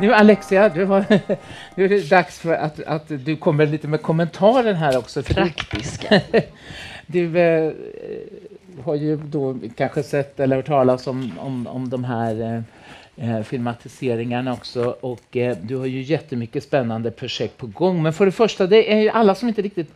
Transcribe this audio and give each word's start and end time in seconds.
Nu 0.00 0.12
Alexia, 0.14 0.68
du 0.68 0.84
har, 0.84 1.04
nu 1.74 1.84
är 1.84 1.88
det 1.88 2.10
dags 2.10 2.38
för 2.38 2.54
att, 2.54 2.80
att 2.80 3.08
du 3.08 3.36
kommer 3.36 3.66
lite 3.66 3.88
med 3.88 4.02
kommentarer 4.02 4.72
här 4.72 4.98
också. 4.98 5.22
Praktiska. 5.22 6.20
Du, 6.30 6.40
du 7.30 7.40
eh, 7.40 7.72
har 8.84 8.94
ju 8.94 9.16
då 9.16 9.58
kanske 9.76 10.02
sett 10.02 10.40
eller 10.40 10.56
hört 10.56 10.66
talas 10.66 11.06
om, 11.06 11.32
om, 11.38 11.66
om 11.66 11.88
de 11.88 12.04
här 12.04 12.64
eh, 13.16 13.30
eh, 13.30 13.42
filmatiseringarna 13.42 14.52
också 14.52 14.96
och 15.00 15.36
eh, 15.36 15.56
du 15.62 15.76
har 15.76 15.86
ju 15.86 16.02
jättemycket 16.02 16.64
spännande 16.64 17.10
projekt 17.10 17.56
på 17.56 17.66
gång. 17.66 18.02
Men 18.02 18.12
för 18.12 18.26
det 18.26 18.32
första, 18.32 18.66
det 18.66 18.92
är 18.92 19.00
ju 19.00 19.08
alla 19.08 19.34
som 19.34 19.48
inte 19.48 19.62
riktigt 19.62 19.94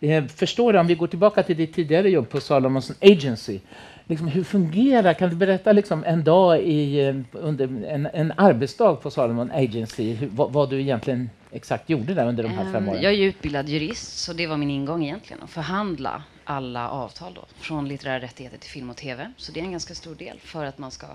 eh, 0.00 0.24
förstår 0.24 0.72
det, 0.72 0.80
om 0.80 0.86
vi 0.86 0.94
går 0.94 1.06
tillbaka 1.06 1.42
till 1.42 1.56
ditt 1.56 1.74
tidigare 1.74 2.10
jobb 2.10 2.28
på 2.28 2.40
Salomons 2.40 2.92
Agency 3.00 3.60
liksom, 4.08 4.28
hur 4.28 4.44
fungerar, 4.44 5.14
kan 5.14 5.30
du 5.30 5.36
berätta 5.36 5.72
liksom, 5.72 6.04
en 6.04 6.24
dag 6.24 6.62
i, 6.62 7.00
eh, 7.06 7.16
under 7.32 7.84
en, 7.84 8.06
en 8.06 8.32
arbetsdag 8.36 8.94
på 8.94 9.10
Salomon 9.10 9.50
Agency, 9.50 10.12
hur, 10.14 10.28
vad, 10.28 10.52
vad, 10.52 10.70
du 10.70 10.80
egentligen 10.80 11.30
exakt 11.50 11.90
gjorde 11.90 12.14
där 12.14 12.26
under 12.26 12.42
de 12.42 12.48
här 12.48 12.64
fem 12.64 12.76
ehm, 12.76 12.88
åren? 12.88 13.02
Jag 13.02 13.12
är 13.12 13.18
utbildad 13.18 13.68
jurist, 13.68 14.18
så 14.18 14.32
det 14.32 14.46
var 14.46 14.56
min 14.56 14.70
ingång 14.70 15.04
egentligen, 15.04 15.42
att 15.42 15.50
förhandla 15.50 16.22
alla 16.44 16.90
avtal 16.90 17.34
då, 17.34 17.44
från 17.56 17.88
litterära 17.88 18.20
rättigheter 18.20 18.58
till 18.58 18.70
film 18.70 18.90
och 18.90 18.96
tv. 18.96 19.32
Så 19.36 19.52
det 19.52 19.60
är 19.60 19.64
en 19.64 19.70
ganska 19.70 19.94
stor 19.94 20.14
del 20.14 20.38
för 20.40 20.64
att 20.64 20.78
man 20.78 20.90
ska 20.90 21.06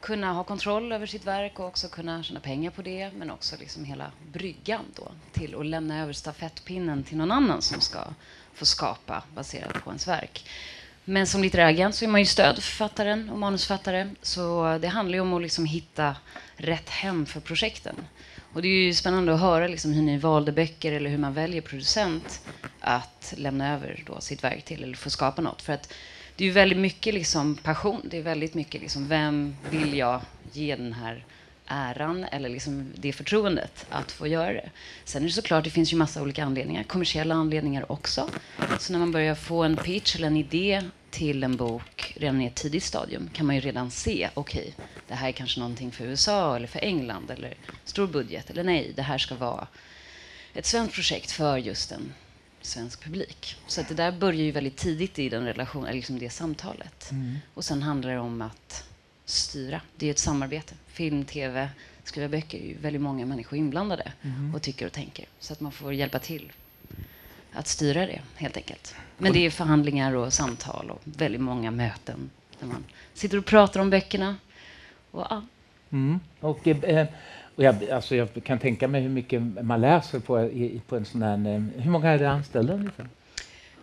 kunna 0.00 0.32
ha 0.32 0.44
kontroll 0.44 0.92
över 0.92 1.06
sitt 1.06 1.26
verk 1.26 1.58
och 1.58 1.66
också 1.66 1.88
kunna 1.88 2.22
tjäna 2.22 2.40
pengar 2.40 2.70
på 2.70 2.82
det, 2.82 3.10
men 3.16 3.30
också 3.30 3.56
liksom 3.60 3.84
hela 3.84 4.10
bryggan 4.32 4.84
då 4.96 5.08
till 5.32 5.54
att 5.54 5.66
lämna 5.66 6.02
över 6.02 6.12
stafettpinnen 6.12 7.02
till 7.02 7.16
någon 7.16 7.30
annan 7.30 7.62
som 7.62 7.80
ska 7.80 8.00
få 8.54 8.66
skapa 8.66 9.22
baserat 9.34 9.84
på 9.84 9.90
ens 9.90 10.08
verk. 10.08 10.44
Men 11.04 11.26
som 11.26 11.42
litterär 11.42 11.68
agent 11.68 11.94
så 11.94 12.04
är 12.04 12.08
man 12.08 12.20
ju 12.20 12.26
stöd 12.26 12.62
författaren 12.62 13.30
och 13.30 13.38
manusförfattare. 13.38 14.10
Så 14.22 14.78
det 14.80 14.88
handlar 14.88 15.14
ju 15.14 15.20
om 15.20 15.34
att 15.34 15.42
liksom 15.42 15.64
hitta 15.64 16.16
rätt 16.56 16.88
hem 16.88 17.26
för 17.26 17.40
projekten. 17.40 17.96
Och 18.52 18.62
det 18.62 18.68
är 18.68 18.84
ju 18.84 18.94
spännande 18.94 19.34
att 19.34 19.40
höra 19.40 19.68
liksom 19.68 19.92
hur 19.92 20.02
ni 20.02 20.18
valde 20.18 20.52
böcker 20.52 20.92
eller 20.92 21.10
hur 21.10 21.18
man 21.18 21.34
väljer 21.34 21.60
producent 21.60 22.40
att 22.80 23.34
lämna 23.36 23.74
över 23.74 24.02
då 24.06 24.20
sitt 24.20 24.44
verk 24.44 24.64
till 24.64 24.82
eller 24.82 24.96
få 24.96 25.10
skapa 25.10 25.42
något. 25.42 25.62
För 25.62 25.72
att 25.72 25.92
det 26.36 26.44
är 26.44 26.46
ju 26.46 26.52
väldigt 26.52 26.78
mycket 26.78 27.14
liksom 27.14 27.56
passion. 27.56 28.00
Det 28.10 28.18
är 28.18 28.22
väldigt 28.22 28.54
mycket 28.54 28.80
liksom 28.80 29.08
vem 29.08 29.56
vill 29.70 29.94
jag 29.94 30.20
ge 30.52 30.76
den 30.76 30.92
här 30.92 31.24
äran 31.66 32.24
eller 32.24 32.48
liksom 32.48 32.92
det 32.94 33.12
förtroendet 33.12 33.86
att 33.90 34.12
få 34.12 34.26
göra 34.26 34.52
det. 34.52 34.70
Sen 35.04 35.22
är 35.22 35.26
det 35.26 35.32
såklart, 35.32 35.64
det 35.64 35.70
finns 35.70 35.92
ju 35.92 35.96
massa 35.96 36.22
olika 36.22 36.44
anledningar, 36.44 36.82
kommersiella 36.82 37.34
anledningar 37.34 37.92
också. 37.92 38.30
Så 38.78 38.92
när 38.92 39.00
man 39.00 39.12
börjar 39.12 39.34
få 39.34 39.62
en 39.62 39.76
pitch 39.76 40.16
eller 40.16 40.26
en 40.26 40.36
idé 40.36 40.82
till 41.10 41.44
en 41.44 41.56
bok 41.56 42.14
redan 42.16 42.40
i 42.40 42.46
ett 42.46 42.54
tidigt 42.54 42.82
stadium 42.82 43.30
kan 43.32 43.46
man 43.46 43.54
ju 43.54 43.60
redan 43.60 43.90
se, 43.90 44.30
okej, 44.34 44.60
okay, 44.60 44.86
det 45.08 45.14
här 45.14 45.28
är 45.28 45.32
kanske 45.32 45.60
någonting 45.60 45.92
för 45.92 46.04
USA 46.04 46.56
eller 46.56 46.66
för 46.66 46.78
England 46.78 47.30
eller 47.30 47.54
stor 47.84 48.06
budget, 48.06 48.50
eller 48.50 48.64
nej, 48.64 48.92
det 48.96 49.02
här 49.02 49.18
ska 49.18 49.34
vara 49.34 49.66
ett 50.54 50.66
svenskt 50.66 50.94
projekt 50.94 51.30
för 51.30 51.56
just 51.56 51.92
en 51.92 52.12
svensk 52.62 53.04
publik. 53.04 53.56
Så 53.66 53.80
att 53.80 53.88
det 53.88 53.94
där 53.94 54.12
börjar 54.12 54.40
ju 54.40 54.50
väldigt 54.50 54.76
tidigt 54.76 55.18
i 55.18 55.28
den 55.28 55.44
relationen, 55.44 55.94
liksom 55.94 56.18
det 56.18 56.30
samtalet. 56.30 57.10
Mm. 57.10 57.38
Och 57.54 57.64
sen 57.64 57.82
handlar 57.82 58.10
det 58.10 58.18
om 58.18 58.42
att 58.42 58.84
styra. 59.24 59.80
Det 59.96 60.06
är 60.06 60.10
ett 60.10 60.18
samarbete. 60.18 60.74
Film, 60.86 61.24
tv, 61.24 61.68
skriva 62.04 62.28
böcker 62.28 62.58
är 62.58 62.66
ju 62.66 62.76
väldigt 62.78 63.02
många 63.02 63.26
människor 63.26 63.58
inblandade 63.58 64.12
mm. 64.22 64.54
och 64.54 64.62
tycker 64.62 64.86
och 64.86 64.92
tänker. 64.92 65.24
Så 65.38 65.52
att 65.52 65.60
man 65.60 65.72
får 65.72 65.94
hjälpa 65.94 66.18
till 66.18 66.52
att 67.52 67.66
styra 67.66 68.06
det 68.06 68.20
helt 68.36 68.56
enkelt. 68.56 68.94
Men 69.18 69.32
det 69.32 69.46
är 69.46 69.50
förhandlingar 69.50 70.14
och 70.14 70.32
samtal 70.32 70.90
och 70.90 71.00
väldigt 71.04 71.40
många 71.40 71.70
möten 71.70 72.30
där 72.60 72.66
man 72.66 72.84
sitter 73.14 73.38
och 73.38 73.44
pratar 73.44 73.80
om 73.80 73.90
böckerna. 73.90 74.36
Och, 75.10 75.26
ja. 75.30 75.42
Mm. 75.90 76.20
och, 76.40 76.66
eh, 76.66 77.06
och 77.56 77.62
jag, 77.62 77.90
alltså 77.90 78.16
jag 78.16 78.44
kan 78.44 78.58
tänka 78.58 78.88
mig 78.88 79.02
hur 79.02 79.08
mycket 79.08 79.42
man 79.42 79.80
läser 79.80 80.20
på, 80.20 80.50
på 80.88 80.96
en 80.96 81.04
sån 81.04 81.22
här... 81.22 81.54
Eh, 81.54 81.82
hur 81.82 81.90
många 81.90 82.10
är 82.10 82.18
det 82.18 82.30
anställda? 82.30 82.74
Ungefär? 82.74 83.08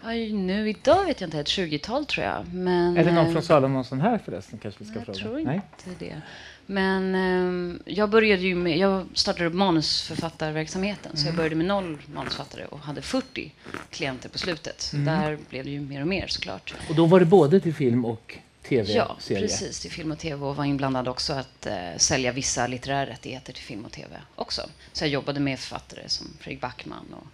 Aj, 0.03 0.33
nu 0.33 0.69
idag 0.69 1.05
vet 1.05 1.21
jag 1.21 1.27
inte, 1.27 1.39
ett 1.39 1.47
20-tal 1.47 2.05
tror 2.05 2.25
jag. 2.25 2.53
Men, 2.53 2.97
är 2.97 3.05
det 3.05 3.11
någon 3.11 3.25
från 3.25 3.35
eh, 3.35 3.41
Salomonsson 3.41 4.01
här 4.01 4.17
förresten? 4.17 4.59
Kanske 4.59 4.83
vi 4.83 4.89
ska 4.89 4.99
jag 4.99 5.05
fråga? 5.05 5.19
tror 5.19 5.39
inte 5.39 5.51
Nej? 5.85 5.95
det. 5.99 6.21
Men 6.65 7.15
um, 7.15 7.83
jag 7.85 8.09
började 8.09 8.41
ju 8.41 8.55
med, 8.55 8.77
jag 8.77 9.05
startade 9.13 9.49
manusförfattarverksamheten. 9.49 11.11
Mm. 11.11 11.17
Så 11.17 11.21
jag 11.21 11.29
mm. 11.29 11.37
började 11.37 11.55
med 11.55 11.65
noll 11.65 11.97
manusförfattare 12.13 12.65
och 12.65 12.79
hade 12.79 13.01
40 13.01 13.53
klienter 13.89 14.29
på 14.29 14.37
slutet. 14.37 14.91
Mm. 14.93 15.05
Där 15.05 15.37
blev 15.49 15.65
det 15.65 15.71
ju 15.71 15.81
mer 15.81 16.01
och 16.01 16.07
mer 16.07 16.27
såklart. 16.27 16.75
Och 16.89 16.95
då 16.95 17.05
var 17.05 17.19
det 17.19 17.25
både 17.25 17.59
till 17.59 17.73
film 17.73 18.05
och 18.05 18.37
tv-serie? 18.61 18.97
Ja, 18.97 19.17
precis. 19.27 19.79
Till 19.79 19.91
film 19.91 20.11
och 20.11 20.17
tv 20.17 20.45
och 20.45 20.55
var 20.55 20.65
inblandad 20.65 21.07
också 21.07 21.33
att 21.33 21.67
uh, 21.67 21.97
sälja 21.97 22.31
vissa 22.31 22.67
litterära 22.67 23.05
rättigheter 23.05 23.53
till 23.53 23.63
film 23.63 23.85
och 23.85 23.91
tv 23.91 24.21
också. 24.35 24.61
Så 24.93 25.03
jag 25.03 25.09
jobbade 25.09 25.39
med 25.39 25.59
författare 25.59 26.03
som 26.07 26.27
Fredrik 26.39 26.61
Backman 26.61 27.05
och 27.13 27.27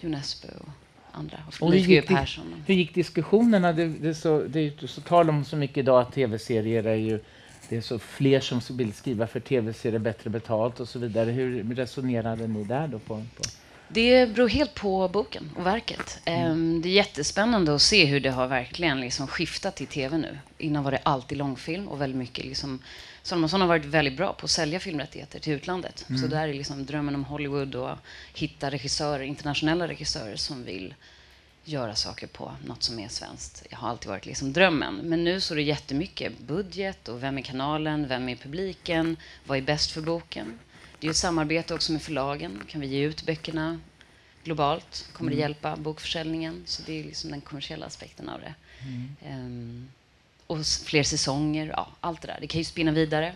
Jon 0.00 0.14
Espe 0.14 0.48
och 0.48 0.68
andra. 1.16 1.38
Och 1.60 1.72
hur, 1.72 1.78
gick, 1.78 2.06
Persson. 2.06 2.44
hur 2.66 2.74
gick 2.74 2.94
diskussionerna? 2.94 3.72
Det, 3.72 3.88
det, 3.88 4.08
är 4.08 4.12
så, 4.12 4.42
det 4.48 4.60
är 4.60 4.86
så 4.86 5.00
tal 5.00 5.30
om 5.30 5.44
så 5.44 5.56
mycket 5.56 5.76
idag 5.76 6.00
att 6.00 6.12
tv-serier 6.12 6.84
är 6.84 6.94
ju 6.94 7.20
det 7.68 7.76
är 7.76 7.80
så 7.80 7.98
fler 7.98 8.40
som 8.40 8.76
vill 8.76 8.92
skriva 8.92 9.26
för 9.26 9.40
tv-serier 9.40 9.98
bättre 9.98 10.30
betalt 10.30 10.80
och 10.80 10.88
så 10.88 10.98
vidare. 10.98 11.30
Hur 11.30 11.74
resonerade 11.74 12.46
ni 12.46 12.64
där 12.64 12.88
då? 12.88 12.98
På, 12.98 13.14
på? 13.14 13.42
Det 13.88 14.26
beror 14.26 14.48
helt 14.48 14.74
på 14.74 15.08
boken 15.08 15.50
och 15.56 15.66
verket. 15.66 16.20
Mm. 16.24 16.50
Ehm, 16.50 16.82
det 16.82 16.88
är 16.88 16.92
jättespännande 16.92 17.74
att 17.74 17.82
se 17.82 18.04
hur 18.04 18.20
det 18.20 18.30
har 18.30 18.46
verkligen 18.46 19.00
liksom 19.00 19.26
skiftat 19.26 19.76
till 19.76 19.86
tv 19.86 20.18
nu. 20.18 20.38
Innan 20.58 20.84
var 20.84 20.90
det 20.90 21.00
alltid 21.02 21.38
långfilm 21.38 21.88
och 21.88 22.00
väldigt 22.00 22.18
mycket 22.18 22.44
liksom 22.44 22.82
Salomonsson 23.22 23.60
har 23.60 23.68
varit 23.68 23.84
väldigt 23.84 24.16
bra 24.16 24.32
på 24.32 24.44
att 24.44 24.50
sälja 24.50 24.80
filmrättigheter 24.80 25.38
till 25.38 25.52
utlandet. 25.52 26.06
Mm. 26.08 26.22
Så 26.22 26.26
där 26.26 26.48
är 26.48 26.54
liksom 26.54 26.86
drömmen 26.86 27.14
om 27.14 27.24
Hollywood 27.24 27.74
och 27.74 27.96
hitta 28.34 28.70
regissörer, 28.70 29.22
internationella 29.22 29.88
regissörer 29.88 30.36
som 30.36 30.64
vill 30.64 30.94
göra 31.64 31.94
saker 31.94 32.26
på 32.26 32.52
något 32.66 32.82
som 32.82 32.98
är 32.98 33.08
svenskt. 33.08 33.66
Det 33.70 33.76
har 33.76 33.88
alltid 33.88 34.08
varit 34.08 34.26
liksom 34.26 34.52
drömmen. 34.52 34.94
Men 34.94 35.24
nu 35.24 35.40
så 35.40 35.54
är 35.54 35.56
det 35.56 35.62
jättemycket 35.62 36.38
budget 36.38 37.08
och 37.08 37.22
vem 37.22 37.38
är 37.38 37.42
kanalen, 37.42 38.08
vem 38.08 38.28
är 38.28 38.36
publiken, 38.36 39.16
vad 39.46 39.58
är 39.58 39.62
bäst 39.62 39.90
för 39.90 40.00
boken? 40.00 40.58
Det 41.00 41.06
är 41.06 41.10
ett 41.10 41.16
samarbete 41.16 41.74
också 41.74 41.92
med 41.92 42.02
förlagen. 42.02 42.62
Kan 42.68 42.80
vi 42.80 42.86
ge 42.86 43.04
ut 43.04 43.26
böckerna 43.26 43.80
globalt? 44.44 45.08
Kommer 45.12 45.30
mm. 45.30 45.36
det 45.36 45.42
hjälpa 45.42 45.76
bokförsäljningen? 45.76 46.62
Så 46.66 46.82
det 46.86 47.00
är 47.00 47.04
liksom 47.04 47.30
den 47.30 47.40
kommersiella 47.40 47.86
aspekten 47.86 48.28
av 48.28 48.40
det. 48.40 48.54
Mm. 48.82 49.44
Um, 49.44 49.88
och 50.46 50.58
fler 50.66 51.02
säsonger, 51.02 51.66
ja, 51.76 51.88
allt 52.00 52.22
det 52.22 52.28
där. 52.28 52.38
Det 52.40 52.46
kan 52.46 52.58
ju 52.58 52.64
spinna 52.64 52.90
vidare. 52.92 53.32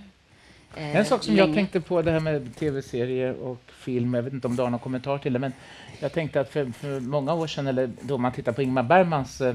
Eh, 0.76 0.97
en 0.97 1.04
sak 1.04 1.22
som 1.22 1.34
länge. 1.34 1.48
jag 1.48 1.54
tänkte 1.54 1.81
på, 1.81 2.03
det 2.03 2.10
här 2.10 2.21
med 2.21 2.56
tv-serier 2.56 3.34
och 3.34 3.60
film, 3.66 4.15
jag 4.15 4.22
vet 4.22 4.32
inte 4.32 4.47
om 4.47 4.56
du 4.56 4.62
har 4.62 4.71
någon 4.71 4.81
kommentar 4.81 5.19
till 5.19 5.32
det, 5.32 5.38
men 5.38 5.53
jag 6.00 6.12
tänkte 6.12 6.41
att 6.41 6.50
för, 6.50 6.72
för 6.72 7.00
många 7.00 7.34
år 7.34 7.47
sedan, 7.47 7.66
eller 7.66 7.91
då 8.00 8.19
man 8.19 8.32
tittar 8.32 8.53
på 8.53 8.62
Ingmar 8.62 8.82
Bergmans 8.82 9.41
eh, 9.41 9.54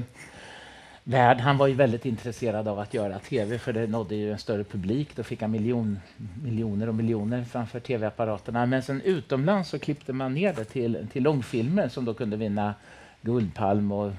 värld, 1.08 1.40
han 1.40 1.56
var 1.56 1.66
ju 1.66 1.74
väldigt 1.74 2.06
intresserad 2.06 2.68
av 2.68 2.78
att 2.78 2.94
göra 2.94 3.18
tv, 3.18 3.58
för 3.58 3.72
det 3.72 3.86
nådde 3.86 4.14
ju 4.14 4.32
en 4.32 4.38
större 4.38 4.64
publik. 4.64 5.16
Då 5.16 5.22
fick 5.22 5.40
han 5.40 5.50
miljon, 5.50 5.98
miljoner 6.42 6.88
och 6.88 6.94
miljoner 6.94 7.44
framför 7.44 7.80
tv-apparaterna. 7.80 8.66
Men 8.66 8.82
sen 8.82 9.00
utomlands 9.00 9.68
så 9.68 9.78
klippte 9.78 10.12
man 10.12 10.34
ner 10.34 10.52
det 10.52 10.64
till, 10.64 11.06
till 11.12 11.22
långfilmer 11.22 11.88
som 11.88 12.04
då 12.04 12.14
kunde 12.14 12.36
vinna 12.36 12.74
Guldpalm 13.20 13.92
och 13.92 14.06
eh, 14.06 14.12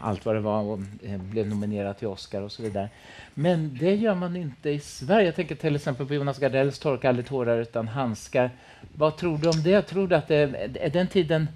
allt 0.00 0.24
vad 0.24 0.34
det 0.34 0.40
var 0.40 0.62
och 0.62 0.78
eh, 1.02 1.20
blev 1.20 1.46
nominerad 1.46 1.98
till 1.98 2.08
Oscar 2.08 2.42
och 2.42 2.52
så 2.52 2.62
vidare. 2.62 2.88
Men 3.34 3.78
det 3.80 3.94
gör 3.94 4.14
man 4.14 4.36
inte 4.36 4.70
i 4.70 4.80
Sverige. 4.80 5.26
Jag 5.26 5.34
tänker 5.34 5.54
till 5.54 5.76
exempel 5.76 6.06
på 6.06 6.14
Jonas 6.14 6.38
Gardells 6.38 6.78
Torka 6.78 7.08
aldrig 7.08 7.26
tårar 7.26 7.58
utan 7.58 7.88
handskar. 7.88 8.50
Vad 8.94 9.16
tror 9.16 9.38
du 9.38 9.48
om 9.48 9.62
det? 9.62 9.82
Tror 9.82 10.08
du 10.08 10.16
att 10.16 10.28
det 10.28 10.36
är 10.80 10.90
den 10.90 11.06
tiden... 11.06 11.48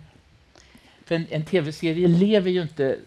För 1.04 1.14
en, 1.14 1.26
en 1.30 1.44
tv-serie 1.44 2.08
lever 2.08 2.50
ju 2.50 2.62
inte... 2.62 2.98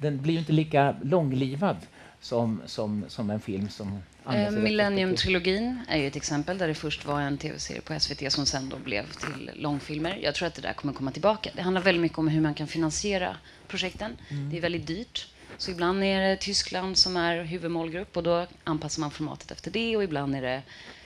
Den 0.00 0.22
blir 0.22 0.32
ju 0.32 0.38
inte 0.38 0.52
lika 0.52 0.96
långlivad 1.02 1.76
som, 2.20 2.62
som, 2.66 3.04
som 3.08 3.30
en 3.30 3.40
film 3.40 3.68
som 3.68 4.00
Eh, 4.26 4.50
Millennium-trilogin 4.50 5.84
är 5.88 5.98
ju 5.98 6.06
ett 6.06 6.16
exempel 6.16 6.58
där 6.58 6.68
det 6.68 6.74
först 6.74 7.04
var 7.04 7.20
en 7.20 7.38
tv-serie 7.38 7.80
på 7.80 8.00
SVT 8.00 8.32
som 8.32 8.46
sen 8.46 8.68
då 8.68 8.76
blev 8.78 9.04
till 9.12 9.50
långfilmer. 9.54 10.18
Jag 10.22 10.34
tror 10.34 10.48
att 10.48 10.54
det 10.54 10.62
där 10.62 10.72
kommer 10.72 10.94
komma 10.94 11.10
tillbaka. 11.10 11.50
Det 11.56 11.62
handlar 11.62 11.82
väldigt 11.82 12.02
mycket 12.02 12.18
om 12.18 12.28
hur 12.28 12.40
man 12.40 12.54
kan 12.54 12.66
finansiera 12.66 13.36
projekten. 13.68 14.16
Mm. 14.28 14.50
Det 14.50 14.56
är 14.56 14.60
väldigt 14.60 14.86
dyrt. 14.86 15.28
Så 15.58 15.70
ibland 15.70 16.04
är 16.04 16.20
det 16.20 16.36
Tyskland 16.36 16.98
som 16.98 17.16
är 17.16 17.42
huvudmålgrupp 17.42 18.16
och 18.16 18.22
då 18.22 18.46
anpassar 18.64 19.00
man 19.00 19.10
formatet 19.10 19.50
efter 19.50 19.70
det 19.70 19.96
och 19.96 20.04
ibland 20.04 20.36
är 20.36 20.42
det 20.42 20.62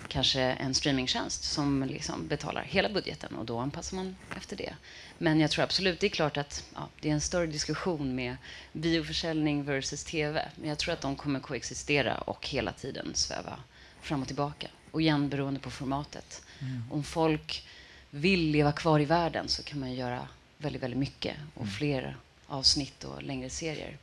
kanske 0.08 0.40
en 0.40 0.74
streamingtjänst 0.74 1.44
som 1.44 1.82
liksom 1.82 2.28
betalar 2.28 2.62
hela 2.62 2.88
budgeten 2.88 3.34
och 3.34 3.44
då 3.44 3.58
anpassar 3.58 3.96
man 3.96 4.16
efter 4.36 4.56
det. 4.56 4.74
Men 5.18 5.40
jag 5.40 5.50
tror 5.50 5.64
absolut, 5.64 6.00
det 6.00 6.06
är 6.06 6.10
klart 6.10 6.36
att 6.36 6.64
ja, 6.74 6.88
det 7.00 7.08
är 7.08 7.12
en 7.12 7.20
större 7.20 7.46
diskussion 7.46 8.14
med 8.14 8.36
bioförsäljning 8.72 9.64
versus 9.64 10.04
tv. 10.04 10.48
Men 10.56 10.68
jag 10.68 10.78
tror 10.78 10.92
att 10.92 11.00
de 11.00 11.16
kommer 11.16 11.40
koexistera 11.40 12.18
och 12.18 12.48
hela 12.48 12.72
tiden 12.72 13.10
sväva 13.14 13.60
fram 14.00 14.20
och 14.20 14.26
tillbaka. 14.26 14.68
Och 14.90 15.00
igen 15.00 15.28
beroende 15.28 15.60
på 15.60 15.70
formatet. 15.70 16.42
Mm. 16.60 16.82
Om 16.90 17.04
folk 17.04 17.66
vill 18.10 18.50
leva 18.50 18.72
kvar 18.72 19.00
i 19.00 19.04
världen 19.04 19.48
så 19.48 19.62
kan 19.62 19.80
man 19.80 19.94
göra 19.94 20.28
väldigt, 20.58 20.82
väldigt 20.82 20.98
mycket 20.98 21.36
och 21.54 21.62
mm. 21.62 21.74
fler 21.74 22.16
avsnitt 22.46 23.04
och 23.04 23.22
längre 23.22 23.50
serier. 23.50 23.96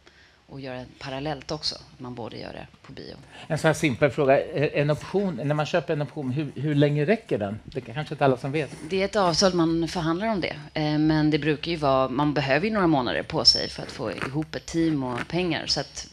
Och 0.47 0.61
göra 0.61 0.85
parallellt 0.99 1.51
också. 1.51 1.75
Att 1.75 1.99
man 1.99 2.15
både 2.15 2.37
gör 2.37 2.53
det 2.53 2.67
på 2.81 2.93
bio. 2.93 3.15
En 3.47 3.57
sån 3.57 3.67
här 3.67 3.73
simpel 3.73 4.11
fråga. 4.11 4.45
En 4.53 4.91
option, 4.91 5.41
när 5.43 5.55
man 5.55 5.65
köper 5.65 5.93
en 5.93 6.01
option, 6.01 6.31
hur, 6.31 6.51
hur 6.55 6.75
länge 6.75 7.05
räcker 7.05 7.37
den? 7.37 7.59
Det 7.63 7.81
kanske 7.81 8.13
inte 8.13 8.25
alla 8.25 8.37
som 8.37 8.51
vet. 8.51 8.69
Det 8.89 9.01
är 9.01 9.05
ett 9.05 9.15
avtal, 9.15 9.53
man 9.53 9.87
förhandlar 9.87 10.27
om 10.27 10.41
det. 10.41 10.55
Eh, 10.73 10.97
men 10.97 11.31
det 11.31 11.39
brukar 11.39 11.71
ju 11.71 11.77
vara, 11.77 12.09
man 12.09 12.33
behöver 12.33 12.67
ju 12.67 12.73
några 12.73 12.87
månader 12.87 13.23
på 13.23 13.45
sig 13.45 13.69
för 13.69 13.83
att 13.83 13.91
få 13.91 14.11
ihop 14.11 14.55
ett 14.55 14.65
team 14.65 15.03
och 15.03 15.27
pengar. 15.27 15.65
Så 15.67 15.79
att, 15.79 16.07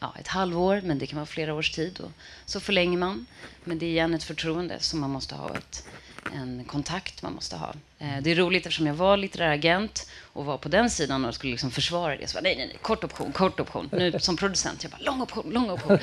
ja, 0.00 0.14
ett 0.20 0.28
halvår, 0.28 0.80
men 0.84 0.98
det 0.98 1.06
kan 1.06 1.16
vara 1.16 1.26
flera 1.26 1.54
års 1.54 1.70
tid. 1.70 2.00
Och 2.00 2.10
så 2.44 2.60
förlänger 2.60 2.98
man. 2.98 3.26
Men 3.64 3.78
det 3.78 3.86
är 3.86 3.90
igen 3.90 4.14
ett 4.14 4.24
förtroende 4.24 4.76
som 4.80 5.00
man 5.00 5.10
måste 5.10 5.34
ha. 5.34 5.50
Ett, 5.54 5.88
en 6.34 6.64
kontakt 6.64 7.22
man 7.22 7.32
måste 7.32 7.56
ha. 7.56 7.74
Eh, 7.98 8.06
det 8.22 8.30
är 8.30 8.34
roligt 8.34 8.66
eftersom 8.66 8.86
jag 8.86 8.94
var 8.94 9.16
litterär 9.16 9.50
agent 9.54 10.10
och 10.22 10.44
var 10.44 10.58
på 10.58 10.68
den 10.68 10.90
sidan 10.90 11.24
och 11.24 11.34
skulle 11.34 11.50
liksom 11.50 11.70
försvara 11.70 12.16
det. 12.16 12.26
Så 12.26 12.34
var, 12.36 12.42
nej, 12.42 12.56
nej, 12.56 12.66
nej, 12.66 12.76
kort 12.82 13.04
option, 13.04 13.32
kort 13.32 13.60
option. 13.60 13.88
Nu 13.92 14.12
som 14.18 14.36
producent, 14.36 14.82
jag 14.82 14.92
bara 14.92 15.02
lång 15.10 15.22
option, 15.22 15.50
lång 15.50 15.70
option. 15.70 15.98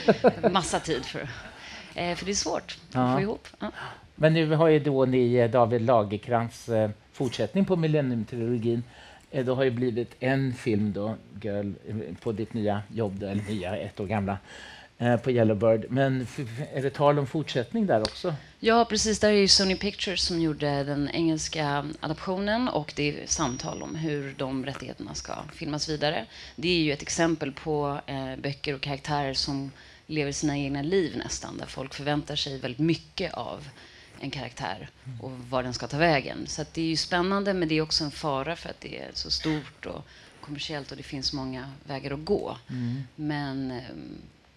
Massa 0.52 0.80
tid 0.80 1.06
för, 1.06 1.20
eh, 1.96 2.16
för 2.16 2.26
det 2.26 2.32
är 2.32 2.36
svårt 2.36 2.78
att 2.90 2.96
Ja. 2.96 3.16
få 3.16 3.22
ihop. 3.22 3.48
Ja. 3.60 3.72
Men 4.16 4.34
nu 4.34 4.56
har 4.56 4.68
ju 4.68 4.80
då 4.80 5.06
ni 5.06 5.34
eh, 5.36 5.50
David 5.50 5.82
Lagercrantz 5.82 6.70
eh, 6.70 6.90
fortsättning 7.14 7.66
på 7.66 7.76
Millennium-trilogin. 7.76 8.84
Det 9.32 9.52
har 9.52 9.64
ju 9.64 9.70
blivit 9.72 10.16
en 10.20 10.54
film 10.54 10.94
då, 10.94 11.16
Girl, 11.42 11.72
på 12.22 12.32
ditt 12.32 12.54
nya 12.54 12.82
jobb, 12.94 13.20
då, 13.20 13.28
eller 13.28 13.44
nya, 13.44 13.78
ett 13.78 14.00
år 14.00 14.06
gamla, 14.06 14.38
eh, 14.98 15.18
på 15.18 15.32
Yellowbird. 15.32 15.86
Men 15.90 16.28
är 16.74 16.82
det 16.82 16.90
tal 16.90 17.20
om 17.20 17.28
fortsättning 17.28 17.86
där 17.86 18.02
också? 18.02 18.36
Ja, 18.60 18.86
precis. 18.90 19.20
Där 19.20 19.30
är 19.30 19.34
ju 19.34 19.48
Sony 19.48 19.76
Pictures 19.76 20.22
som 20.22 20.42
gjorde 20.42 20.84
den 20.84 21.10
engelska 21.10 21.86
adaptionen 22.00 22.70
och 22.70 22.94
det 22.96 23.24
är 23.24 23.28
samtal 23.28 23.82
om 23.82 23.96
hur 23.96 24.36
de 24.38 24.66
rättigheterna 24.66 25.14
ska 25.14 25.36
filmas 25.54 25.90
vidare. 25.90 26.26
Det 26.56 26.68
är 26.68 26.82
ju 26.82 26.92
ett 26.92 27.02
exempel 27.02 27.52
på 27.52 28.00
eh, 28.06 28.36
böcker 28.36 28.76
och 28.76 28.82
karaktärer 28.82 29.34
som 29.34 29.72
lever 30.08 30.32
sina 30.32 30.58
egna 30.58 30.82
liv 30.82 31.18
nästan, 31.18 31.58
där 31.58 31.66
folk 31.66 31.94
förväntar 31.94 32.36
sig 32.36 32.60
väldigt 32.60 32.80
mycket 32.80 33.34
av 33.34 33.68
en 34.20 34.32
karaktär 34.32 34.90
och 35.22 35.32
var 35.32 35.64
den 35.64 35.74
ska 35.74 35.88
ta 35.88 35.98
vägen. 35.98 36.48
Så 36.48 36.66
det 36.74 36.82
är 36.82 36.86
ju 36.86 36.96
spännande, 36.96 37.54
men 37.54 37.68
det 37.68 37.76
är 37.76 37.82
också 37.82 38.04
en 38.04 38.12
fara 38.12 38.56
för 38.56 38.70
att 38.70 38.82
det 38.82 39.00
är 39.00 39.10
så 39.14 39.32
stort 39.32 39.86
och 39.86 40.06
kommersiellt 40.42 40.92
och 40.92 40.98
det 40.98 41.04
finns 41.04 41.34
många 41.34 41.72
vägar 41.84 42.12
att 42.12 42.26
gå. 42.26 42.58
Men, 43.16 43.72
eh, 43.72 43.84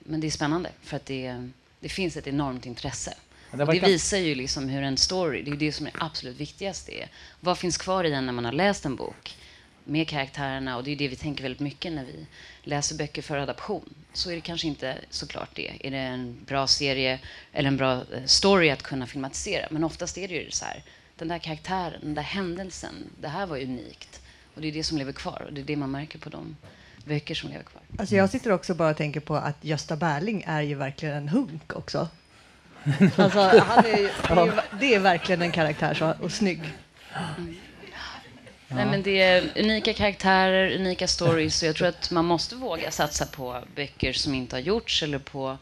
men 0.08 0.20
det 0.20 0.26
är 0.26 0.31
spännande 0.31 0.70
för 0.82 0.96
att 0.96 1.06
det, 1.06 1.50
det 1.81 1.88
finns 1.88 2.16
ett 2.16 2.26
enormt 2.26 2.66
intresse. 2.66 3.14
Det 3.50 3.64
det 3.64 3.81
visar 3.81 4.19
ju 4.19 4.34
liksom 4.34 4.69
hur 4.69 4.82
en 4.82 4.96
story, 4.96 5.43
det 5.43 5.50
är 5.50 5.56
det 5.56 5.72
som 5.72 5.87
är 5.87 5.93
absolut 5.99 6.37
viktigast. 6.37 6.88
Är. 6.88 7.08
Vad 7.40 7.58
finns 7.58 7.78
kvar 7.78 8.05
i 8.05 8.10
den 8.10 8.26
när 8.26 8.32
man 8.32 8.44
har 8.44 8.52
läst 8.52 8.84
en 8.84 8.96
bok? 8.96 9.37
Med 9.84 10.08
karaktärerna, 10.08 10.76
och 10.76 10.84
det 10.84 10.90
är 10.90 10.96
det 10.96 11.08
vi 11.08 11.16
tänker 11.16 11.43
väldigt 11.43 11.60
mycket 11.60 11.93
när 11.93 12.05
vi 12.05 12.26
läser 12.62 12.96
böcker 12.96 13.22
för 13.22 13.38
adaption. 13.38 13.94
Så 14.12 14.31
är 14.31 14.34
det 14.34 14.40
kanske 14.40 14.66
inte 14.66 14.99
såklart 15.10 15.50
det. 15.55 15.72
Är 15.81 15.90
det 15.90 15.99
en 15.99 16.44
bra 16.46 16.66
serie 16.66 17.19
eller 17.52 17.69
en 17.69 17.76
bra 17.76 17.93
eh, 17.93 18.25
story 18.25 18.70
att 18.70 18.82
kunna 18.82 19.06
filmatisera? 19.06 19.66
Men 19.70 19.84
oftast 19.84 20.19
är 20.19 20.28
det 20.28 20.34
ju 20.34 20.50
så 20.50 20.64
här, 20.64 20.82
den 21.16 21.28
där 21.28 21.38
karaktären, 21.38 22.00
den 22.02 22.14
där 22.14 22.22
händelsen, 22.22 22.94
det 23.20 23.28
här 23.28 23.46
var 23.46 23.56
unikt. 23.56 24.20
Och 24.54 24.61
det 24.61 24.69
är 24.69 24.72
det 24.72 24.84
som 24.84 24.99
lever 24.99 25.12
kvar 25.12 25.43
och 25.46 25.52
det 25.52 25.61
är 25.61 25.64
det 25.64 25.76
man 25.76 25.90
märker 25.90 26.19
på 26.19 26.28
de 26.28 26.56
böcker 27.08 27.34
som 27.34 27.49
lever 27.50 27.64
kvar. 27.64 27.82
Alltså 27.99 28.16
jag 28.16 28.31
sitter 28.31 28.52
också 28.52 28.75
bara 28.75 28.90
och 28.90 28.96
tänker 28.96 29.20
på 29.20 29.37
att 29.37 29.56
Gösta 29.64 29.96
Berling 29.96 30.44
är 30.46 30.62
ju 30.62 30.75
verkligen 30.75 31.14
en 31.16 31.28
hunk 31.28 31.76
också. 31.76 32.08
Alltså, 33.16 33.38
han 33.40 33.84
är, 33.84 33.99
ju- 33.99 34.08
det, 34.28 34.40
är 34.40 34.44
ju, 34.46 34.52
det 34.81 34.94
är 34.94 34.99
verkligen 35.00 35.43
en 35.43 35.52
karaktär 35.52 35.94
så, 35.94 36.14
och 36.22 36.32
snygg. 36.32 36.60
Nej, 38.69 38.87
men 38.87 39.02
det 39.02 39.20
är 39.22 39.44
unika 39.56 39.93
karaktärer, 39.93 40.76
unika 40.81 41.08
stories 41.08 41.62
och 41.62 41.69
jag 41.69 41.76
tror 41.76 41.88
att 41.88 42.10
man 42.10 42.25
måste 42.25 42.55
våga 42.56 42.90
satsa 42.90 43.26
på 43.26 43.62
böcker 43.76 44.12
som 44.12 44.34
inte 44.34 44.56
har 44.56 44.61
gjorts 44.61 45.02
eller 45.02 45.19
på 45.19 45.58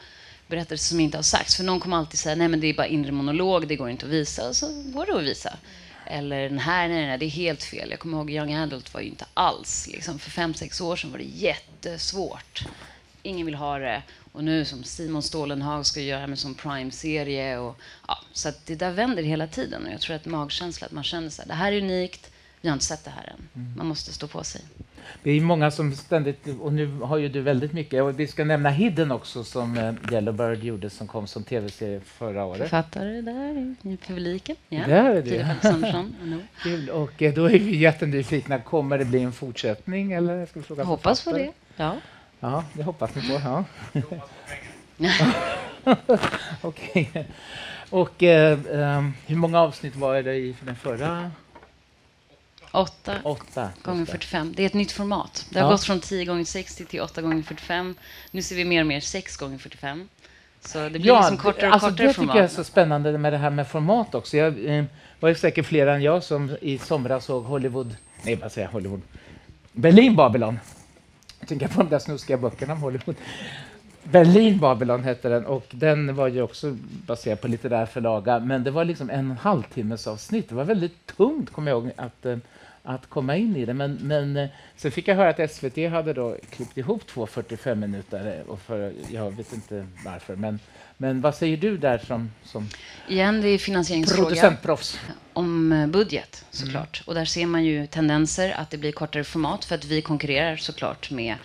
berättelser 0.46 0.88
som 0.88 1.00
inte 1.00 1.18
har 1.18 1.22
sagts. 1.22 1.56
För 1.56 1.64
någon 1.64 1.80
kommer 1.80 1.96
alltid 1.96 2.18
säga 2.18 2.34
nej 2.34 2.48
men 2.48 2.60
det 2.60 2.66
är 2.66 2.74
bara 2.74 2.86
inre 2.86 3.12
monolog, 3.12 3.68
det 3.68 3.76
går 3.76 3.90
inte 3.90 4.06
att 4.06 4.12
visa. 4.12 4.48
Och 4.48 4.56
så 4.56 4.82
går 4.82 5.06
det 5.06 5.16
att 5.16 5.22
visa. 5.22 5.56
Eller 6.06 6.48
den 6.48 6.58
här, 6.58 6.88
nej, 6.88 7.06
nej, 7.06 7.18
det 7.18 7.24
är 7.26 7.30
helt 7.30 7.62
fel. 7.62 7.90
Jag 7.90 7.98
kommer 7.98 8.18
ihåg 8.18 8.30
Young 8.30 8.54
Adult 8.54 8.94
var 8.94 9.00
ju 9.00 9.08
inte 9.08 9.26
alls, 9.34 9.88
liksom 9.92 10.18
för 10.18 10.30
fem, 10.30 10.54
sex 10.54 10.80
år 10.80 10.96
sedan 10.96 11.10
var 11.10 11.18
det 11.18 11.24
jättesvårt. 11.24 12.64
Ingen 13.22 13.46
vill 13.46 13.54
ha 13.54 13.78
det. 13.78 14.02
Och 14.32 14.44
nu 14.44 14.64
som 14.64 14.84
Simon 14.84 15.22
Stålenhag 15.22 15.86
ska 15.86 16.00
göra 16.00 16.26
med 16.26 16.38
som 16.38 16.54
Prime-serie. 16.54 17.58
Och, 17.58 17.80
ja, 18.08 18.18
så 18.32 18.52
det 18.64 18.74
där 18.74 18.90
vänder 18.90 19.22
hela 19.22 19.46
tiden. 19.46 19.86
Och 19.86 19.92
jag 19.92 20.00
tror 20.00 20.16
att 20.16 20.26
magkänsla, 20.26 20.86
att 20.86 20.92
man 20.92 21.04
känner 21.04 21.30
så 21.30 21.42
här, 21.42 21.48
det 21.48 21.54
här 21.54 21.72
är 21.72 21.82
unikt, 21.82 22.30
vi 22.60 22.68
har 22.68 22.74
inte 22.74 22.84
sett 22.84 23.04
det 23.04 23.10
här 23.10 23.34
än. 23.36 23.48
Man 23.76 23.86
måste 23.86 24.12
stå 24.12 24.26
på 24.26 24.44
sig. 24.44 24.60
Det 25.22 25.30
är 25.30 25.40
många 25.40 25.70
som 25.70 25.92
ständigt, 25.92 26.48
och 26.60 26.72
nu 26.72 26.86
har 26.86 27.16
ju 27.16 27.28
du 27.28 27.40
väldigt 27.40 27.72
mycket, 27.72 28.02
och 28.02 28.20
vi 28.20 28.26
ska 28.26 28.44
nämna 28.44 28.70
Hidden 28.70 29.12
också 29.12 29.44
som 29.44 29.78
eh, 29.78 30.14
Yellowbird 30.14 30.64
gjorde 30.64 30.90
som 30.90 31.06
kom 31.06 31.26
som 31.26 31.44
tv-serie 31.44 32.00
förra 32.00 32.44
året. 32.44 32.60
Författare 32.60 33.20
där 33.20 33.74
i 33.82 33.96
publiken. 33.96 34.56
Ja. 34.68 34.86
Där 34.86 35.10
är 35.10 35.22
know. 36.24 36.42
Kul. 36.62 36.90
Och 36.90 37.22
eh, 37.22 37.34
då 37.34 37.44
är 37.44 37.58
vi 37.58 37.76
jättenyfikna, 37.76 38.58
kommer 38.58 38.98
det 38.98 39.04
bli 39.04 39.22
en 39.22 39.32
fortsättning 39.32 40.12
eller? 40.12 40.46
Ska 40.46 40.60
vi 40.60 40.66
fråga 40.66 40.84
hoppas 40.84 41.24
på 41.24 41.32
det. 41.32 41.52
Ja. 41.76 41.96
Ja, 42.40 42.64
det 42.72 42.82
hoppas 42.82 43.14
ni 43.14 43.22
på. 43.28 43.40
Ja. 43.44 43.64
Okej. 46.62 47.26
Och 47.90 48.22
eh, 48.22 48.58
ehm, 48.72 49.12
hur 49.26 49.36
många 49.36 49.60
avsnitt 49.60 49.96
var 49.96 50.22
det 50.22 50.34
i 50.34 50.56
den 50.60 50.76
förra? 50.76 51.30
Åtta 52.76 53.12
Åtta. 53.24 53.68
gånger 53.82 53.98
just 54.00 54.12
det. 54.12 54.18
45. 54.18 54.52
Det 54.56 54.62
är 54.62 54.66
ett 54.66 54.74
nytt 54.74 54.92
format. 54.92 55.46
Det 55.50 55.58
har 55.58 55.66
Ja. 55.66 55.72
gått 55.72 55.84
från 55.84 56.00
10 56.00 56.24
gånger 56.24 56.44
60 56.44 56.84
till 56.84 57.00
8 57.00 57.22
gånger 57.22 57.42
45. 57.42 57.94
Nu 58.30 58.42
ser 58.42 58.56
vi 58.56 58.64
mer 58.64 58.80
och 58.80 58.86
mer 58.86 59.00
6 59.00 59.36
gånger 59.36 59.58
45. 59.58 60.08
Så 60.60 60.78
det 60.78 60.90
blir 60.90 61.00
liksom 61.16 61.36
kortare 61.36 61.66
och 61.68 61.72
alltså 61.74 61.88
kortare 61.90 62.06
det 62.06 62.14
format. 62.14 62.30
tycker 62.32 62.38
jag 62.42 62.50
är 62.50 62.54
så 62.54 62.64
spännande 62.64 63.18
med 63.18 63.32
det 63.32 63.36
här 63.38 63.50
med 63.50 63.68
format 63.68 64.14
också. 64.14 64.36
Jag 64.36 64.64
eh, 64.78 64.84
var 65.20 65.28
ju 65.28 65.34
säkert 65.34 65.66
fler 65.66 65.86
än 65.86 66.02
jag 66.02 66.22
som 66.24 66.56
i 66.60 66.78
somras 66.78 67.24
såg 67.24 67.44
Hollywood, 67.44 67.96
nej 68.22 68.34
vad 68.36 68.52
säger 68.52 68.66
jag, 68.66 68.72
Hollywood, 68.72 69.00
Berlin 69.72 70.16
Babylon. 70.16 70.58
Jag 71.40 71.48
tänker 71.48 71.68
på 71.68 71.82
de 71.82 71.88
där 71.88 71.98
snuskiga 71.98 72.36
böckerna 72.36 72.72
om 72.72 72.80
Hollywood. 72.80 73.16
Berlin 74.02 74.58
Babylon 74.58 75.04
hette 75.04 75.28
den 75.28 75.46
och 75.46 75.66
den 75.70 76.14
var 76.14 76.28
ju 76.28 76.42
också 76.42 76.76
baserad 77.06 77.40
på 77.40 77.48
litterär 77.48 77.86
förlaga 77.86 78.38
men 78.38 78.64
det 78.64 78.70
var 78.70 78.84
liksom 78.84 79.10
en 79.10 79.30
halvtimmes 79.30 80.06
avsnitt. 80.06 80.48
Det 80.48 80.54
var 80.54 80.64
väldigt 80.64 81.06
tungt 81.06 81.52
kommer 81.52 81.70
jag 81.70 81.82
ihåg 81.82 81.92
att, 81.96 82.26
eh, 82.26 82.36
att 82.86 83.06
komma 83.10 83.36
in 83.36 83.56
i 83.56 83.64
det. 83.64 83.74
Men, 83.74 83.98
men 84.02 84.36
eh, 84.36 84.48
sen 84.76 84.90
fick 84.90 85.08
jag 85.08 85.16
höra 85.16 85.28
att 85.28 85.50
SVT 85.50 85.90
hade 85.90 86.12
då 86.12 86.36
klippt 86.50 86.78
ihop 86.78 87.06
två 87.06 87.26
45 87.26 87.80
minuter 87.80 88.44
och 88.48 88.60
för, 88.60 88.92
jag 89.10 89.36
vet 89.36 89.52
inte 89.52 89.86
varför. 90.04 90.36
Men, 90.36 90.60
men 90.96 91.20
vad 91.20 91.34
säger 91.34 91.56
du 91.56 91.76
där 91.76 91.98
som, 91.98 92.30
som 92.44 92.68
Igen, 93.08 93.40
det 93.40 93.48
är 93.48 93.58
finansieringsfråga. 93.58 94.28
producentproffs? 94.28 94.98
om 95.32 95.72
eh, 95.72 95.86
budget 95.86 96.44
såklart. 96.50 97.02
Och 97.06 97.14
där 97.14 97.24
ser 97.24 97.46
man 97.46 97.64
ju 97.64 97.86
tendenser 97.86 98.50
att 98.50 98.70
det 98.70 98.78
blir 98.78 98.92
kortare 98.92 99.24
format 99.24 99.64
för 99.64 99.74
att 99.74 99.84
vi 99.84 100.02
konkurrerar 100.02 100.56
såklart 100.56 101.10
med 101.10 101.36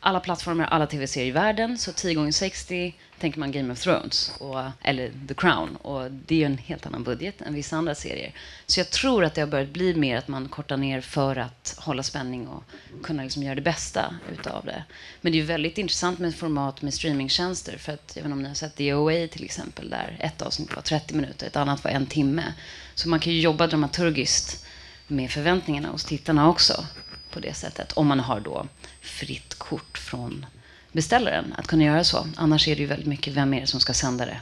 alla 0.00 0.20
plattformar, 0.20 0.64
alla 0.64 0.86
tv-serier 0.86 1.28
i 1.28 1.30
världen. 1.30 1.78
Så 1.78 1.92
10 1.92 2.14
gånger 2.14 2.32
60 2.32 2.94
tänker 3.18 3.40
man 3.40 3.52
Game 3.52 3.72
of 3.72 3.80
Thrones 3.80 4.32
och, 4.38 4.60
eller 4.82 5.12
The 5.28 5.34
Crown. 5.34 5.76
Och 5.76 6.10
det 6.10 6.34
är 6.34 6.38
ju 6.38 6.44
en 6.44 6.58
helt 6.58 6.86
annan 6.86 7.04
budget 7.04 7.40
än 7.40 7.54
vissa 7.54 7.76
andra 7.76 7.94
serier. 7.94 8.32
Så 8.66 8.80
jag 8.80 8.90
tror 8.90 9.24
att 9.24 9.34
det 9.34 9.40
har 9.40 9.48
börjat 9.48 9.68
bli 9.68 9.94
mer 9.94 10.16
att 10.16 10.28
man 10.28 10.48
kortar 10.48 10.76
ner 10.76 11.00
för 11.00 11.36
att 11.36 11.74
hålla 11.78 12.02
spänning 12.02 12.48
och 12.48 12.64
kunna 13.02 13.22
liksom 13.22 13.42
göra 13.42 13.54
det 13.54 13.60
bästa 13.60 14.14
utav 14.32 14.64
det. 14.64 14.84
Men 15.20 15.32
det 15.32 15.38
är 15.38 15.40
ju 15.40 15.46
väldigt 15.46 15.78
intressant 15.78 16.18
med 16.18 16.34
format 16.34 16.82
med 16.82 16.94
streamingtjänster. 16.94 17.78
För 17.78 17.92
att, 17.92 18.12
jag 18.16 18.22
vet 18.22 18.24
inte 18.24 18.32
om 18.32 18.42
ni 18.42 18.48
har 18.48 18.54
sett 18.54 18.76
The 18.76 18.94
OA 18.94 19.28
till 19.28 19.44
exempel, 19.44 19.90
där 19.90 20.16
ett 20.20 20.42
avsnitt 20.42 20.76
var 20.76 20.82
30 20.82 21.14
minuter, 21.14 21.46
ett 21.46 21.56
annat 21.56 21.84
var 21.84 21.90
en 21.90 22.06
timme. 22.06 22.54
Så 22.94 23.08
man 23.08 23.20
kan 23.20 23.32
ju 23.32 23.40
jobba 23.40 23.66
dramaturgiskt 23.66 24.66
med 25.06 25.30
förväntningarna 25.30 25.88
hos 25.88 26.04
tittarna 26.04 26.48
också 26.48 26.86
på 27.30 27.40
det 27.40 27.54
sättet. 27.54 27.92
Om 27.92 28.06
man 28.06 28.20
har 28.20 28.40
då 28.40 28.66
fritt 29.00 29.54
kort 29.54 29.98
från 29.98 30.46
beställaren 30.94 31.54
att 31.58 31.66
kunna 31.66 31.84
göra 31.84 32.04
så. 32.04 32.26
Annars 32.36 32.68
är 32.68 32.74
det 32.76 32.80
ju 32.80 32.86
väldigt 32.86 33.06
mycket 33.08 33.34
vem 33.34 33.54
är 33.54 33.60
det 33.60 33.66
som 33.66 33.80
ska 33.80 33.92
sända 33.92 34.26
det 34.26 34.36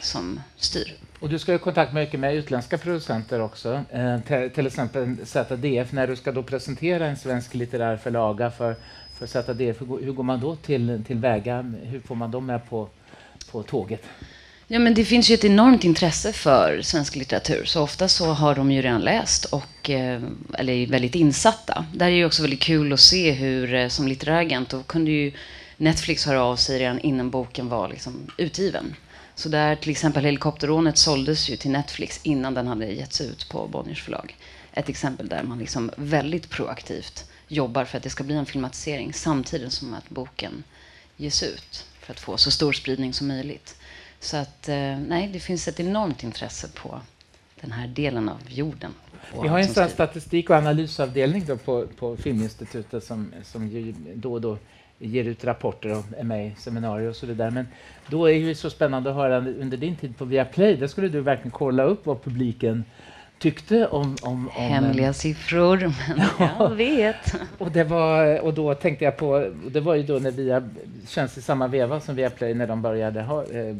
som 0.00 0.40
styr. 0.56 0.94
Och 1.20 1.28
du 1.28 1.38
ska 1.38 1.52
ju 1.52 1.58
kontakt 1.58 1.92
mycket 1.92 2.20
med 2.20 2.34
utländska 2.34 2.78
producenter 2.78 3.40
också. 3.40 3.84
Eh, 3.92 4.18
till, 4.20 4.50
till 4.54 4.66
exempel 4.66 5.16
ZDF, 5.26 5.92
när 5.92 6.06
du 6.06 6.16
ska 6.16 6.32
då 6.32 6.42
presentera 6.42 7.06
en 7.06 7.16
svensk 7.16 7.54
litterär 7.54 7.96
förlaga 7.96 8.50
för, 8.50 8.76
för 9.18 9.26
ZDF, 9.26 9.80
hur, 9.80 9.86
går- 9.86 10.00
hur 10.02 10.12
går 10.12 10.22
man 10.24 10.40
då 10.40 10.56
till, 10.56 11.04
till 11.06 11.16
väga? 11.18 11.62
Hur 11.82 12.00
får 12.00 12.14
man 12.14 12.30
dem 12.30 12.46
med 12.46 12.68
på, 12.70 12.88
på 13.50 13.62
tåget? 13.62 14.02
Ja, 14.70 14.78
men 14.78 14.94
det 14.94 15.04
finns 15.04 15.30
ju 15.30 15.34
ett 15.34 15.44
enormt 15.44 15.84
intresse 15.84 16.32
för 16.32 16.80
svensk 16.82 17.16
litteratur. 17.16 17.64
Så 17.64 17.82
ofta 17.82 18.08
så 18.08 18.26
har 18.32 18.54
de 18.54 18.72
ju 18.72 18.82
redan 18.82 19.00
läst 19.00 19.44
och 19.44 19.90
eh, 19.90 20.22
eller 20.54 20.72
är 20.72 20.86
väldigt 20.86 21.14
insatta. 21.14 21.84
Där 21.94 22.06
är 22.06 22.10
det 22.18 22.24
också 22.24 22.42
väldigt 22.42 22.62
kul 22.62 22.92
att 22.92 23.00
se 23.00 23.30
hur 23.32 23.74
eh, 23.74 23.88
som 23.88 24.08
litterär 24.08 24.40
agent 24.40 24.68
då 24.68 24.82
kunde 24.82 25.10
ju 25.10 25.32
Netflix 25.80 26.26
höra 26.26 26.42
av 26.42 26.56
sig 26.56 26.78
redan 26.78 26.98
innan 26.98 27.30
boken 27.30 27.68
var 27.68 27.88
liksom 27.88 28.30
utgiven. 28.36 28.94
Så 29.34 29.48
där 29.48 29.76
till 29.76 29.90
exempel 29.90 30.24
Helikopterrånet 30.24 30.98
såldes 30.98 31.48
ju 31.48 31.56
till 31.56 31.70
Netflix 31.70 32.20
innan 32.22 32.54
den 32.54 32.66
hade 32.66 32.86
getts 32.86 33.20
ut 33.20 33.48
på 33.48 33.66
Bonniers 33.66 34.02
förlag. 34.02 34.36
Ett 34.72 34.88
exempel 34.88 35.28
där 35.28 35.42
man 35.42 35.58
liksom 35.58 35.90
väldigt 35.96 36.50
proaktivt 36.50 37.30
jobbar 37.48 37.84
för 37.84 37.96
att 37.96 38.02
det 38.02 38.10
ska 38.10 38.24
bli 38.24 38.34
en 38.34 38.46
filmatisering 38.46 39.12
samtidigt 39.12 39.72
som 39.72 39.94
att 39.94 40.08
boken 40.08 40.64
ges 41.16 41.42
ut 41.42 41.86
för 42.00 42.12
att 42.12 42.20
få 42.20 42.36
så 42.36 42.50
stor 42.50 42.72
spridning 42.72 43.12
som 43.12 43.28
möjligt. 43.28 43.76
Så 44.20 44.36
att 44.36 44.68
eh, 44.68 44.98
nej, 44.98 45.30
det 45.32 45.40
finns 45.40 45.68
ett 45.68 45.80
enormt 45.80 46.22
intresse 46.22 46.68
på 46.74 47.00
den 47.60 47.72
här 47.72 47.86
delen 47.86 48.28
av 48.28 48.40
jorden. 48.48 48.94
Vi 49.42 49.48
har 49.48 49.58
en 49.58 49.68
sån 49.68 49.88
statistik 49.88 50.50
och 50.50 50.56
analysavdelning 50.56 51.44
då 51.46 51.56
på, 51.56 51.86
på 51.86 52.16
Filminstitutet 52.16 53.04
som, 53.04 53.32
som 53.44 53.94
då 54.14 54.32
och 54.32 54.40
då 54.40 54.58
ger 54.98 55.24
ut 55.24 55.44
rapporter 55.44 55.98
och 55.98 56.04
är 56.18 56.24
med 56.24 56.46
i 56.46 56.54
seminarier 56.58 57.08
och 57.08 57.16
så 57.16 57.26
vidare. 57.26 57.50
Men 57.50 57.68
då 58.06 58.30
är 58.30 58.46
det 58.46 58.54
så 58.54 58.70
spännande 58.70 59.10
att 59.10 59.16
höra 59.16 59.36
under 59.36 59.76
din 59.76 59.96
tid 59.96 60.18
på 60.18 60.24
Viaplay, 60.24 60.76
där 60.76 60.86
skulle 60.86 61.08
du 61.08 61.20
verkligen 61.20 61.50
kolla 61.50 61.82
upp 61.82 62.06
vad 62.06 62.22
publiken 62.22 62.84
tyckte 63.38 63.86
om... 63.86 64.16
om, 64.22 64.48
om 64.48 64.50
Hemliga 64.52 65.12
siffror, 65.12 65.92
men 66.16 66.48
jag 66.58 66.74
vet. 66.74 67.34
och, 67.58 67.70
det 67.70 67.84
var, 67.84 68.40
och 68.40 68.54
då 68.54 68.74
tänkte 68.74 69.04
jag 69.04 69.16
på, 69.16 69.52
det 69.70 69.80
var 69.80 69.94
ju 69.94 70.02
då 70.02 70.18
när 70.18 70.30
vi 70.30 70.60
känns 71.06 71.38
i 71.38 71.42
samma 71.42 71.66
veva 71.66 72.00
som 72.00 72.14
Viaplay 72.14 72.54
när 72.54 72.66
de 72.66 72.82
började 72.82 73.22
ha, 73.22 73.44
eh, 73.44 73.76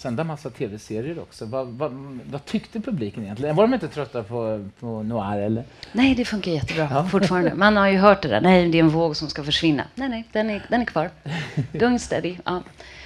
sända 0.00 0.24
massa 0.24 0.50
tv-serier 0.50 1.18
också. 1.18 1.44
Vad, 1.44 1.66
vad, 1.66 1.92
vad, 2.30 2.44
tyckte 2.44 2.80
publiken 2.80 3.22
egentligen? 3.24 3.56
Var 3.56 3.64
de 3.64 3.74
inte 3.74 3.88
trötta 3.88 4.22
på, 4.22 4.68
på 4.80 5.02
noir 5.02 5.38
eller? 5.38 5.64
Nej, 5.92 6.14
det 6.14 6.24
funkar 6.24 6.52
jättebra 6.52 6.88
ja. 6.90 7.04
fortfarande. 7.04 7.54
Man 7.54 7.76
har 7.76 7.88
ju 7.88 7.98
hört 7.98 8.22
det 8.22 8.28
där. 8.28 8.40
Nej, 8.40 8.68
det 8.68 8.78
är 8.78 8.80
en 8.80 8.88
våg 8.88 9.16
som 9.16 9.28
ska 9.28 9.44
försvinna. 9.44 9.84
Nej, 9.94 10.08
nej, 10.08 10.24
den 10.32 10.50
är, 10.50 10.66
den 10.68 10.80
är 10.80 10.84
kvar. 10.84 11.10
Dung 11.72 11.98
steady. 11.98 12.36
Ja. 12.44 12.62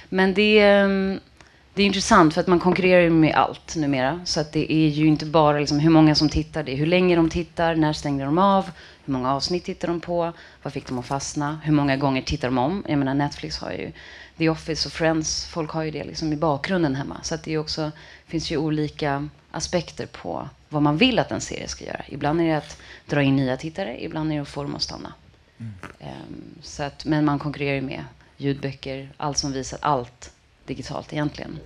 Men 0.09 0.33
det, 0.33 0.59
ehm, 0.59 1.19
det 1.75 1.81
är 1.81 1.85
intressant 1.85 2.33
för 2.33 2.41
att 2.41 2.47
man 2.47 2.59
konkurrerar 2.59 3.01
ju 3.01 3.09
med 3.09 3.35
allt 3.35 3.75
numera. 3.75 4.21
Så 4.25 4.39
att 4.39 4.51
det 4.51 4.73
är 4.73 4.87
ju 4.87 5.07
inte 5.07 5.25
bara 5.25 5.59
liksom 5.59 5.79
hur 5.79 5.89
många 5.89 6.15
som 6.15 6.29
tittar, 6.29 6.63
det 6.63 6.71
är 6.71 6.75
hur 6.75 6.85
länge 6.85 7.15
de 7.15 7.29
tittar, 7.29 7.75
när 7.75 7.93
stängde 7.93 8.25
de 8.25 8.37
av, 8.37 8.71
hur 9.05 9.13
många 9.13 9.33
avsnitt 9.33 9.63
tittar 9.63 9.87
de 9.87 10.01
på, 10.01 10.33
vad 10.63 10.73
fick 10.73 10.87
de 10.87 10.99
att 10.99 11.05
fastna, 11.05 11.59
hur 11.63 11.73
många 11.73 11.97
gånger 11.97 12.21
tittar 12.21 12.47
de 12.47 12.57
om? 12.57 12.83
Jag 12.87 12.99
menar 12.99 13.13
Netflix 13.13 13.57
har 13.57 13.71
ju 13.71 13.91
The 14.37 14.49
Office 14.49 14.87
och 14.87 14.93
Friends, 14.93 15.45
folk 15.45 15.71
har 15.71 15.83
ju 15.83 15.91
det 15.91 16.03
liksom 16.03 16.33
i 16.33 16.35
bakgrunden 16.35 16.95
hemma. 16.95 17.17
Så 17.23 17.35
att 17.35 17.43
det 17.43 17.57
också, 17.57 17.91
finns 18.27 18.51
ju 18.51 18.57
olika 18.57 19.29
aspekter 19.51 20.05
på 20.05 20.49
vad 20.69 20.81
man 20.81 20.97
vill 20.97 21.19
att 21.19 21.31
en 21.31 21.41
serie 21.41 21.67
ska 21.67 21.85
göra. 21.85 22.01
Ibland 22.07 22.41
är 22.41 22.45
det 22.45 22.57
att 22.57 22.77
dra 23.05 23.23
in 23.23 23.35
nya 23.35 23.57
tittare, 23.57 24.03
ibland 24.03 24.31
är 24.31 24.35
det 24.35 24.41
att 24.41 24.47
få 24.47 24.63
dem 24.63 24.75
att 24.75 24.81
stanna. 24.81 25.13
Mm. 25.57 25.73
Um, 25.99 26.61
så 26.61 26.83
att, 26.83 27.05
men 27.05 27.25
man 27.25 27.39
konkurrerar 27.39 27.75
ju 27.75 27.81
med 27.81 28.03
ljudböcker, 28.37 29.09
allt 29.17 29.37
som 29.37 29.51
visar 29.51 29.79
allt 29.81 30.31
digitalt 30.65 31.11
egentligen. 31.11 31.59